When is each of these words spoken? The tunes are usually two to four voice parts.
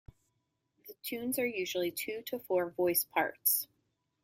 The 0.87 0.95
tunes 1.03 1.37
are 1.37 1.45
usually 1.45 1.91
two 1.91 2.23
to 2.23 2.39
four 2.39 2.71
voice 2.71 3.03
parts. 3.03 3.67